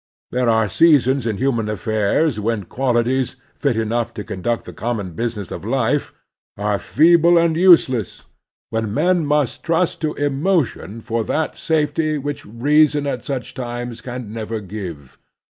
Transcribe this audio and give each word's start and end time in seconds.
There 0.31 0.49
are 0.49 0.67
seasons 0.67 1.27
in 1.27 1.37
human 1.37 1.69
affairs 1.69 2.39
when 2.39 2.63
qualities, 2.63 3.35
fit 3.53 3.75
enough 3.75 4.15
to 4.15 4.23
con 4.23 4.41
duct 4.41 4.65
the 4.65 4.73
common 4.73 5.13
business 5.13 5.51
of 5.51 5.63
life, 5.63 6.11
are 6.57 6.79
feeble 6.79 7.37
and 7.37 7.55
useless, 7.55 8.23
when 8.71 8.95
men 8.95 9.27
must 9.27 9.61
trust 9.61 10.01
to 10.01 10.15
emotion 10.15 11.01
for 11.01 11.23
that 11.25 11.55
safety 11.55 12.17
which 12.17 12.47
reason 12.47 13.05
at 13.05 13.23
such 13.23 13.53
times 13.53 14.01
can 14.01 14.33
never 14.33 14.59
give. 14.59 15.19